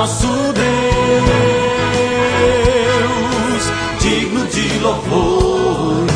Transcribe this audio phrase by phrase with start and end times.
[0.00, 0.64] nosso Deus,
[4.00, 6.10] digno de louvores.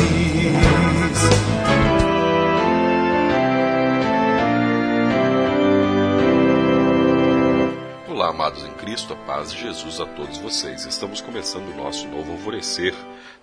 [8.09, 10.87] Olá, amados em Cristo, a paz de Jesus a todos vocês.
[10.87, 12.95] Estamos começando o nosso novo alvorecer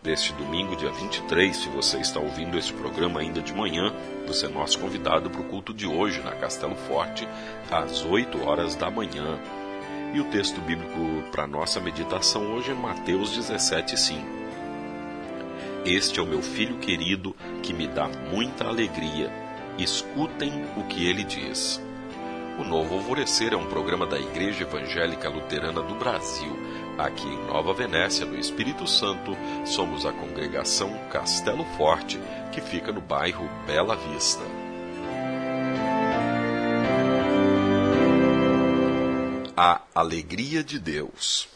[0.02, 1.56] deste domingo, dia 23.
[1.56, 3.94] Se você está ouvindo este programa ainda de manhã,
[4.26, 7.28] você é nosso convidado para o culto de hoje na Castelo Forte,
[7.70, 9.38] às 8 horas da manhã.
[10.14, 14.26] E o texto bíblico para nossa meditação hoje é Mateus 17, 5.
[15.86, 19.32] Este é o meu filho querido que me dá muita alegria.
[19.78, 21.80] Escutem o que ele diz.
[22.58, 26.58] O Novo Alvorecer é um programa da Igreja Evangélica Luterana do Brasil.
[26.98, 29.34] Aqui em Nova Venécia, no Espírito Santo,
[29.64, 32.20] somos a congregação Castelo Forte,
[32.52, 34.44] que fica no bairro Bela Vista.
[39.56, 41.48] A alegria de Deus.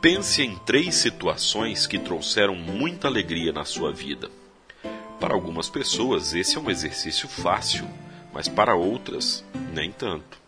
[0.00, 4.30] Pense em três situações que trouxeram muita alegria na sua vida.
[5.18, 7.88] Para algumas pessoas, esse é um exercício fácil
[8.32, 10.38] mas para outras, nem tanto.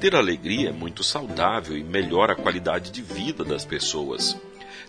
[0.00, 4.36] Ter alegria é muito saudável e melhora a qualidade de vida das pessoas.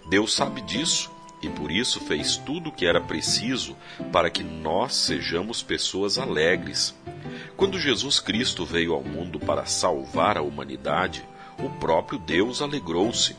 [0.09, 3.75] Deus sabe disso e por isso fez tudo o que era preciso
[4.11, 6.95] para que nós sejamos pessoas alegres.
[7.55, 11.23] Quando Jesus Cristo veio ao mundo para salvar a humanidade,
[11.59, 13.35] o próprio Deus alegrou-se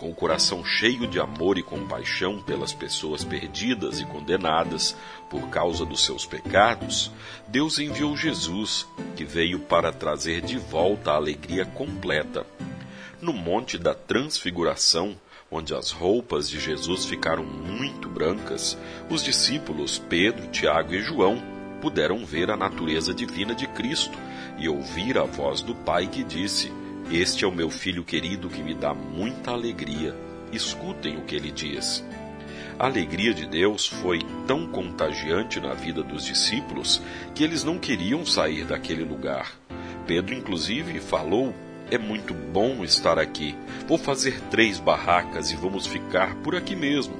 [0.00, 4.96] com o coração cheio de amor e compaixão pelas pessoas perdidas e condenadas
[5.28, 7.12] por causa dos seus pecados,
[7.46, 12.46] Deus enviou Jesus, que veio para trazer de volta a alegria completa.
[13.20, 15.18] No Monte da Transfiguração,
[15.50, 21.42] onde as roupas de Jesus ficaram muito brancas, os discípulos Pedro, Tiago e João
[21.80, 24.16] puderam ver a natureza divina de Cristo
[24.58, 26.70] e ouvir a voz do Pai que disse:
[27.10, 30.14] este é o meu filho querido que me dá muita alegria.
[30.52, 32.04] Escutem o que ele diz.
[32.78, 37.02] A alegria de Deus foi tão contagiante na vida dos discípulos
[37.34, 39.58] que eles não queriam sair daquele lugar.
[40.06, 41.52] Pedro, inclusive, falou:
[41.90, 43.56] É muito bom estar aqui.
[43.88, 47.16] Vou fazer três barracas e vamos ficar por aqui mesmo.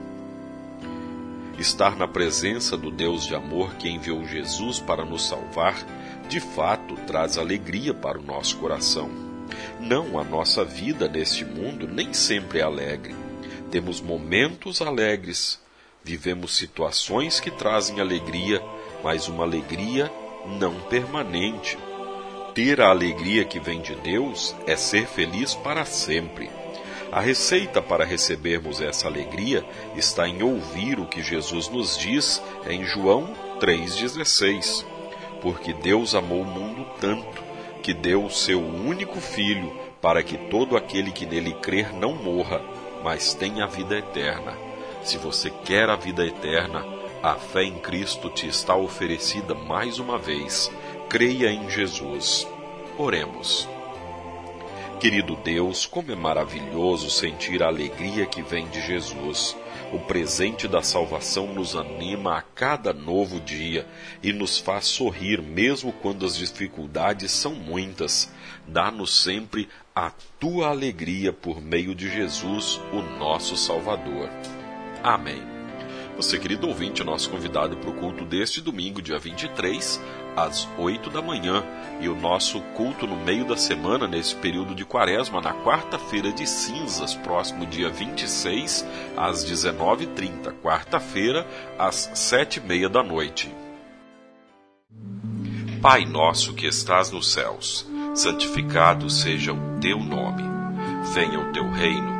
[1.58, 5.74] Estar na presença do Deus de amor que enviou Jesus para nos salvar,
[6.28, 9.10] de fato traz alegria para o nosso coração.
[9.80, 13.16] Não, a nossa vida neste mundo nem sempre é alegre.
[13.72, 15.60] Temos momentos alegres,
[16.04, 18.62] vivemos situações que trazem alegria,
[19.02, 20.08] mas uma alegria
[20.60, 21.76] não permanente.
[22.54, 26.50] Ter a alegria que vem de Deus é ser feliz para sempre.
[27.12, 29.64] A receita para recebermos essa alegria
[29.96, 34.84] está em ouvir o que Jesus nos diz em João 3,16.
[35.40, 37.42] Porque Deus amou o mundo tanto
[37.82, 42.60] que deu o seu único filho para que todo aquele que nele crer não morra,
[43.02, 44.56] mas tenha a vida eterna.
[45.02, 46.84] Se você quer a vida eterna,
[47.22, 50.70] a fé em Cristo te está oferecida mais uma vez.
[51.10, 52.46] Creia em Jesus.
[52.96, 53.68] Oremos.
[55.00, 59.56] Querido Deus, como é maravilhoso sentir a alegria que vem de Jesus.
[59.92, 63.88] O presente da salvação nos anima a cada novo dia
[64.22, 68.32] e nos faz sorrir mesmo quando as dificuldades são muitas.
[68.68, 74.30] Dá-nos sempre a tua alegria por meio de Jesus, o nosso Salvador.
[75.02, 75.59] Amém.
[76.20, 79.98] Você, querido ouvinte, nosso convidado para o culto deste domingo, dia 23,
[80.36, 81.64] às 8 da manhã,
[81.98, 86.46] e o nosso culto no meio da semana, nesse período de quaresma, na quarta-feira de
[86.46, 88.84] cinzas, próximo dia 26,
[89.16, 91.46] às 19h30, quarta-feira,
[91.78, 93.50] às 7h30 da noite.
[95.80, 100.42] Pai nosso que estás nos céus, santificado seja o teu nome.
[101.14, 102.19] Venha o teu reino.